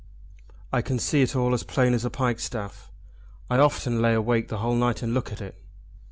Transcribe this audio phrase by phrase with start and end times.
[0.73, 2.89] I can see it all as plain as a pikestaff.
[3.51, 5.55] I often lay awake the whole night and look at it.